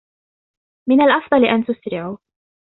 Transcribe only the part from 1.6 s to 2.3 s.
تسرعو.